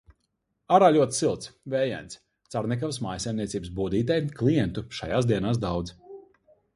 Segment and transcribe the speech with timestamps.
[0.75, 1.49] Ārā ļoti silts.
[1.73, 2.17] Vējains.
[2.55, 5.97] Carnikavas mājsaimniecības bodītei klientu šajās dienās daudz.